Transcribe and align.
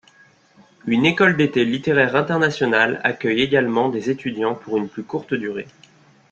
Une 0.87 1.05
école 1.05 1.37
d'été 1.37 1.63
littéraire 1.63 2.15
internationale 2.15 2.99
accueille 3.03 3.41
également 3.41 3.89
des 3.89 4.09
étudiants 4.09 4.55
pour 4.55 4.77
une 4.77 4.89
plus 4.89 5.03
courte 5.03 5.35
durée. 5.35 5.67